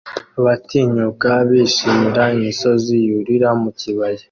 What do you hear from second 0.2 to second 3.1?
Abatinyuka bishimira imisozi